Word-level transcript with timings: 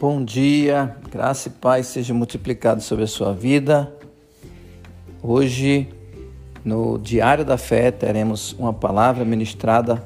Bom 0.00 0.24
dia, 0.24 0.94
graça 1.10 1.48
e 1.48 1.50
paz 1.50 1.88
seja 1.88 2.14
multiplicado 2.14 2.80
sobre 2.80 3.02
a 3.02 3.06
sua 3.08 3.32
vida. 3.32 3.92
Hoje, 5.20 5.88
no 6.64 6.96
Diário 6.98 7.44
da 7.44 7.58
Fé, 7.58 7.90
teremos 7.90 8.52
uma 8.52 8.72
palavra 8.72 9.24
ministrada 9.24 10.00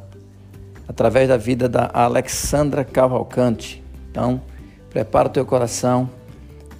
através 0.89 1.29
da 1.29 1.37
vida 1.37 1.69
da 1.69 1.91
Alexandra 1.93 2.87
Cavalcante. 2.87 3.85
Então, 4.11 4.41
prepara 4.89 5.29
o 5.29 5.31
teu 5.31 5.45
coração 5.45 6.09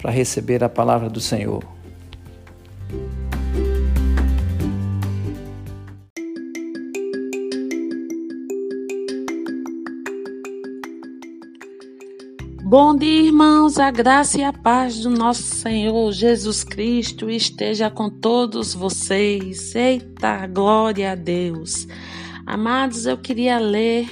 para 0.01 0.09
receber 0.09 0.63
a 0.63 0.69
palavra 0.69 1.07
do 1.07 1.19
Senhor. 1.19 1.72
Bom 12.75 12.95
dia, 12.95 13.27
irmãos. 13.27 13.77
A 13.77 13.91
graça 13.91 14.39
e 14.39 14.43
a 14.43 14.51
paz 14.51 15.01
do 15.01 15.11
nosso 15.11 15.43
Senhor 15.43 16.11
Jesus 16.11 16.63
Cristo 16.63 17.29
esteja 17.29 17.91
com 17.91 18.09
todos 18.09 18.73
vocês. 18.73 19.75
Eita, 19.75 20.47
glória 20.47 21.11
a 21.11 21.15
Deus. 21.15 21.87
Amados, 22.47 23.05
eu 23.05 23.15
queria 23.15 23.59
ler 23.59 24.09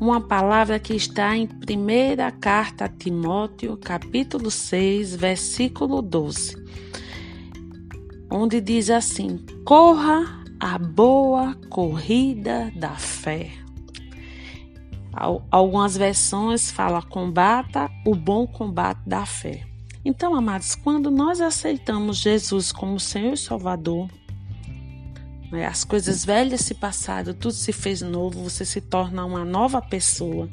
uma 0.00 0.20
palavra 0.20 0.80
que 0.80 0.96
está 0.96 1.36
em 1.36 1.46
primeira 1.46 2.28
carta 2.32 2.86
a 2.86 2.88
Timóteo, 2.88 3.76
capítulo 3.76 4.50
6, 4.50 5.14
versículo 5.14 6.02
12, 6.02 6.56
onde 8.28 8.60
diz 8.60 8.90
assim: 8.90 9.38
Corra 9.64 10.42
a 10.58 10.76
boa 10.76 11.54
corrida 11.70 12.72
da 12.74 12.96
fé. 12.96 13.61
Algumas 15.12 15.96
versões 15.96 16.70
falam 16.70 17.02
combata 17.02 17.90
o 18.06 18.14
bom 18.14 18.46
combate 18.46 19.00
da 19.06 19.26
fé. 19.26 19.66
Então, 20.04 20.34
amados, 20.34 20.74
quando 20.74 21.10
nós 21.10 21.40
aceitamos 21.40 22.16
Jesus 22.16 22.72
como 22.72 22.98
Senhor 22.98 23.34
e 23.34 23.36
Salvador, 23.36 24.08
né, 25.52 25.66
as 25.66 25.84
coisas 25.84 26.24
velhas 26.24 26.62
se 26.62 26.74
passaram, 26.74 27.34
tudo 27.34 27.52
se 27.52 27.72
fez 27.72 28.00
novo, 28.00 28.42
você 28.42 28.64
se 28.64 28.80
torna 28.80 29.24
uma 29.24 29.44
nova 29.44 29.80
pessoa, 29.82 30.48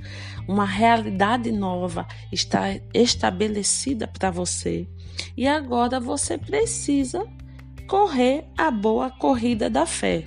uma 0.48 0.66
realidade 0.66 1.52
nova 1.52 2.06
está 2.32 2.66
estabelecida 2.94 4.08
para 4.08 4.30
você. 4.30 4.88
E 5.36 5.48
agora 5.48 6.00
você 6.00 6.38
precisa 6.38 7.26
correr 7.88 8.46
a 8.58 8.70
boa 8.70 9.10
corrida 9.10 9.70
da 9.70 9.86
fé. 9.86 10.26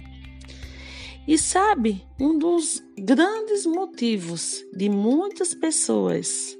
E 1.27 1.39
sabe, 1.39 2.05
um 2.20 2.39
dos 2.39 2.83
grandes 2.98 3.65
motivos 3.65 4.65
de 4.75 4.89
muitas 4.89 5.55
pessoas 5.55 6.56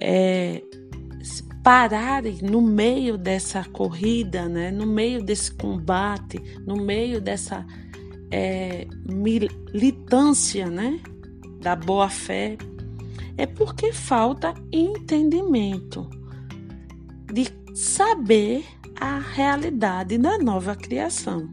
é, 0.00 0.62
pararem 1.62 2.38
no 2.42 2.60
meio 2.60 3.16
dessa 3.16 3.64
corrida, 3.64 4.48
né, 4.48 4.70
no 4.70 4.86
meio 4.86 5.22
desse 5.22 5.52
combate, 5.52 6.38
no 6.66 6.76
meio 6.76 7.20
dessa 7.20 7.64
é, 8.30 8.86
militância 9.08 10.68
né, 10.68 11.00
da 11.60 11.76
boa 11.76 12.10
fé, 12.10 12.58
é 13.36 13.46
porque 13.46 13.92
falta 13.92 14.54
entendimento 14.72 16.10
de 17.32 17.46
saber 17.74 18.64
a 19.00 19.18
realidade 19.18 20.18
da 20.18 20.36
nova 20.38 20.76
criação. 20.76 21.48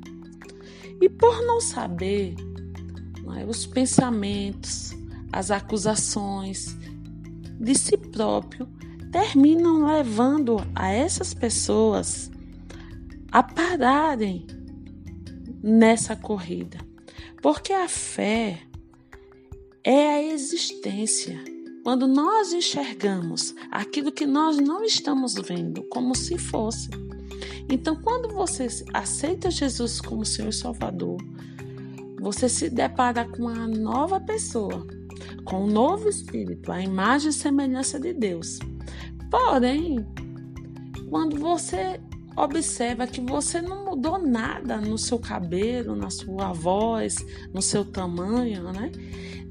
E 1.01 1.07
por 1.09 1.41
não 1.45 1.61
saber 1.61 2.35
é, 3.37 3.45
os 3.45 3.65
pensamentos, 3.65 4.91
as 5.31 5.51
acusações 5.51 6.75
de 7.59 7.75
si 7.75 7.97
próprio, 7.97 8.67
terminam 9.11 9.85
levando 9.85 10.57
a 10.75 10.89
essas 10.89 11.33
pessoas 11.33 12.31
a 13.31 13.43
pararem 13.43 14.45
nessa 15.61 16.15
corrida. 16.15 16.77
Porque 17.41 17.73
a 17.73 17.87
fé 17.87 18.61
é 19.83 20.09
a 20.15 20.23
existência. 20.23 21.39
Quando 21.83 22.07
nós 22.07 22.51
enxergamos 22.51 23.55
aquilo 23.71 24.11
que 24.11 24.25
nós 24.25 24.57
não 24.57 24.83
estamos 24.83 25.35
vendo 25.35 25.83
como 25.83 26.15
se 26.15 26.37
fosse, 26.37 26.89
então, 27.69 27.95
quando 27.95 28.29
você 28.29 28.67
aceita 28.93 29.51
Jesus 29.51 30.01
como 30.01 30.25
Senhor 30.25 30.49
e 30.49 30.53
Salvador, 30.53 31.17
você 32.19 32.49
se 32.49 32.69
depara 32.69 33.25
com 33.25 33.43
uma 33.43 33.67
nova 33.67 34.19
pessoa, 34.19 34.85
com 35.45 35.63
um 35.63 35.67
novo 35.67 36.09
espírito, 36.09 36.71
a 36.71 36.81
imagem 36.81 37.29
e 37.29 37.33
semelhança 37.33 37.99
de 37.99 38.13
Deus. 38.13 38.59
Porém, 39.29 40.05
quando 41.09 41.37
você 41.37 41.99
observa 42.39 43.05
que 43.05 43.19
você 43.19 43.61
não 43.61 43.85
mudou 43.85 44.17
nada 44.17 44.77
no 44.77 44.97
seu 44.97 45.19
cabelo, 45.19 45.95
na 45.95 46.09
sua 46.09 46.53
voz, 46.53 47.17
no 47.53 47.61
seu 47.61 47.83
tamanho, 47.83 48.71
né? 48.71 48.91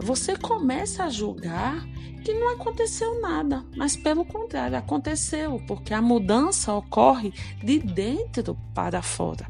Você 0.00 0.36
começa 0.36 1.04
a 1.04 1.10
julgar 1.10 1.84
que 2.24 2.32
não 2.32 2.52
aconteceu 2.54 3.20
nada, 3.20 3.64
mas 3.76 3.96
pelo 3.96 4.24
contrário, 4.24 4.76
aconteceu, 4.76 5.62
porque 5.66 5.92
a 5.92 6.02
mudança 6.02 6.72
ocorre 6.74 7.32
de 7.62 7.78
dentro 7.78 8.56
para 8.74 9.02
fora. 9.02 9.46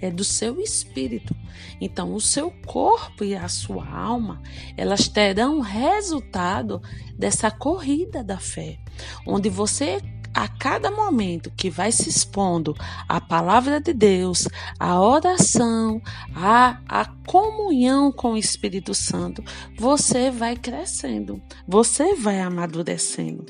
É 0.00 0.10
do 0.10 0.24
seu 0.24 0.60
espírito. 0.60 1.34
Então, 1.80 2.14
o 2.14 2.20
seu 2.20 2.50
corpo 2.66 3.24
e 3.24 3.34
a 3.34 3.48
sua 3.48 3.88
alma, 3.88 4.42
elas 4.76 5.08
terão 5.08 5.60
resultado 5.60 6.82
dessa 7.16 7.50
corrida 7.50 8.22
da 8.22 8.38
fé, 8.38 8.78
onde 9.26 9.48
você 9.48 10.00
a 10.34 10.48
cada 10.48 10.90
momento 10.90 11.52
que 11.56 11.70
vai 11.70 11.92
se 11.92 12.08
expondo 12.08 12.74
à 13.08 13.20
palavra 13.20 13.80
de 13.80 13.92
Deus, 13.92 14.48
à 14.78 15.00
oração, 15.00 16.00
à, 16.34 16.80
à 16.88 17.04
comunhão 17.26 18.12
com 18.12 18.32
o 18.32 18.36
Espírito 18.36 18.94
Santo, 18.94 19.42
você 19.78 20.30
vai 20.30 20.56
crescendo, 20.56 21.40
você 21.66 22.14
vai 22.14 22.40
amadurecendo, 22.40 23.44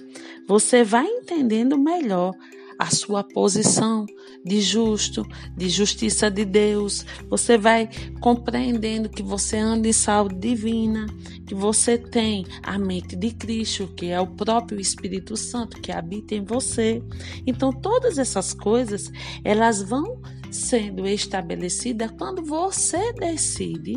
você 0.47 0.84
vai 0.84 1.06
entendendo 1.06 1.78
melhor 1.78 2.32
a 2.78 2.94
sua 2.94 3.25
posição 3.25 4.06
de 4.44 4.60
justo, 4.60 5.26
de 5.56 5.69
justiça 5.69 6.31
de 6.31 6.44
Deus. 6.44 7.04
Você 7.28 7.56
vai 7.56 7.88
compreendendo 8.20 9.09
que 9.09 9.22
você 9.22 9.56
anda 9.56 9.88
em 9.88 9.92
saúde 9.92 10.37
divina, 10.37 11.06
que 11.47 11.54
você 11.54 11.97
tem 11.97 12.47
a 12.62 12.78
mente 12.78 13.16
de 13.16 13.31
Cristo, 13.32 13.88
que 13.97 14.06
é 14.06 14.20
o 14.20 14.26
próprio 14.26 14.81
Espírito 14.81 15.36
Santo 15.36 15.81
que 15.81 15.92
habita 15.92 16.34
em 16.34 16.44
você. 16.44 17.03
Então, 17.47 17.72
todas 17.72 18.19
essas 18.19 18.53
coisas, 18.53 19.10
elas 19.44 19.82
vão 19.82 20.20
sendo 20.50 21.06
estabelecidas 21.06 22.10
quando 22.19 22.44
você 22.44 23.12
decide 23.12 23.94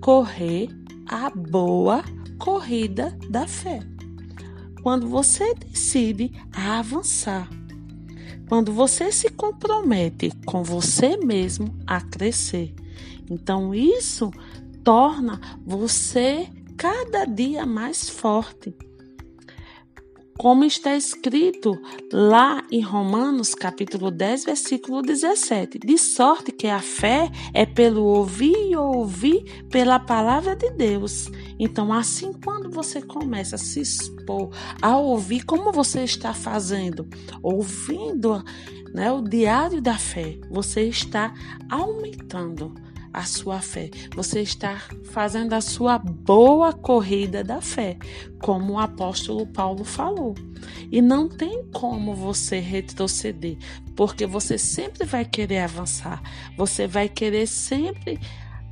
correr 0.00 0.68
a 1.06 1.30
boa 1.30 2.02
corrida 2.38 3.16
da 3.30 3.46
fé. 3.46 3.80
Quando 4.82 5.08
você 5.08 5.54
decide 5.54 6.30
avançar 6.52 7.48
quando 8.48 8.72
você 8.72 9.10
se 9.12 9.28
compromete 9.30 10.30
com 10.44 10.62
você 10.62 11.16
mesmo 11.16 11.74
a 11.86 12.00
crescer. 12.00 12.74
Então, 13.30 13.74
isso 13.74 14.30
torna 14.82 15.40
você 15.64 16.48
cada 16.76 17.24
dia 17.24 17.64
mais 17.64 18.08
forte. 18.08 18.74
Como 20.36 20.64
está 20.64 20.96
escrito 20.96 21.80
lá 22.12 22.66
em 22.70 22.80
Romanos, 22.80 23.54
capítulo 23.54 24.10
10, 24.10 24.44
versículo 24.44 25.00
17: 25.00 25.78
De 25.78 25.96
sorte 25.96 26.50
que 26.50 26.66
a 26.66 26.80
fé 26.80 27.30
é 27.52 27.64
pelo 27.64 28.02
ouvir 28.02 28.70
e 28.70 28.76
ouvir 28.76 29.64
pela 29.70 30.00
palavra 30.00 30.56
de 30.56 30.70
Deus. 30.70 31.30
Então, 31.56 31.92
assim, 31.92 32.32
quando 32.32 32.68
você 32.68 33.00
começa 33.00 33.54
a 33.54 33.58
se 33.58 33.80
expor 33.80 34.50
a 34.82 34.96
ouvir, 34.96 35.44
como 35.44 35.72
você 35.72 36.02
está 36.02 36.34
fazendo? 36.34 37.08
Ouvindo 37.40 38.44
né, 38.92 39.12
o 39.12 39.22
diário 39.22 39.80
da 39.80 39.96
fé, 39.96 40.38
você 40.50 40.88
está 40.88 41.32
aumentando 41.70 42.74
a 43.14 43.22
sua 43.24 43.60
fé. 43.60 43.90
Você 44.14 44.40
está 44.40 44.82
fazendo 45.04 45.52
a 45.52 45.60
sua 45.60 45.98
boa 45.98 46.72
corrida 46.72 47.44
da 47.44 47.60
fé, 47.60 47.96
como 48.42 48.72
o 48.74 48.78
apóstolo 48.78 49.46
Paulo 49.46 49.84
falou. 49.84 50.34
E 50.90 51.00
não 51.00 51.28
tem 51.28 51.64
como 51.70 52.14
você 52.14 52.58
retroceder, 52.58 53.56
porque 53.94 54.26
você 54.26 54.58
sempre 54.58 55.06
vai 55.06 55.24
querer 55.24 55.60
avançar, 55.60 56.20
você 56.56 56.88
vai 56.88 57.08
querer 57.08 57.46
sempre 57.46 58.18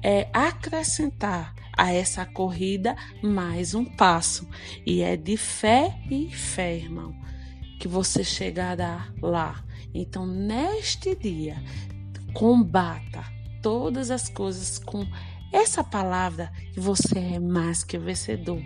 é, 0.03 0.29
acrescentar 0.33 1.55
a 1.77 1.93
essa 1.93 2.27
corrida 2.27 2.97
mais 3.23 3.75
um 3.75 3.85
passo. 3.85 4.49
E 4.85 5.03
é 5.03 5.17
de 5.17 5.37
fé 5.37 5.97
e 6.11 6.29
fé, 6.31 6.77
irmão, 6.77 7.15
que 7.79 7.87
você 7.87 8.25
chegará 8.25 9.09
lá. 9.23 9.65
Então, 9.95 10.27
neste 10.27 11.15
dia, 11.15 11.63
combata 12.33 13.42
todas 13.63 14.11
as 14.11 14.29
coisas 14.29 14.79
com 14.79 15.07
essa 15.53 15.85
palavra 15.85 16.51
que 16.73 16.81
você 16.81 17.19
é 17.19 17.39
mais 17.39 17.85
que 17.85 17.97
vencedor. 17.97 18.61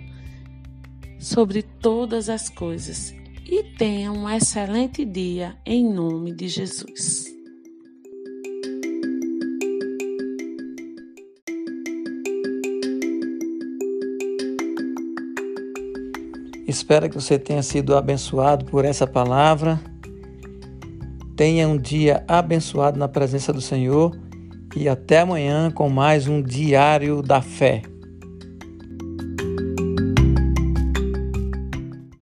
sobre 1.19 1.63
todas 1.63 2.29
as 2.29 2.51
coisas 2.51 3.15
e 3.47 3.63
tenha 3.79 4.13
um 4.13 4.29
excelente 4.29 5.03
dia 5.03 5.57
em 5.65 5.83
nome 5.83 6.31
de 6.31 6.47
Jesus. 6.47 7.35
Espero 16.67 17.09
que 17.09 17.15
você 17.15 17.39
tenha 17.39 17.63
sido 17.63 17.97
abençoado 17.97 18.67
por 18.67 18.85
essa 18.85 19.07
palavra. 19.07 19.81
Tenha 21.35 21.67
um 21.67 21.79
dia 21.79 22.23
abençoado 22.29 22.99
na 22.99 23.09
presença 23.09 23.53
do 23.53 23.61
Senhor 23.61 24.26
e 24.77 24.89
até 24.89 25.21
amanhã 25.21 25.71
com 25.71 25.89
mais 25.89 26.29
um 26.29 26.43
Diário 26.43 27.23
da 27.23 27.41
Fé. 27.41 27.83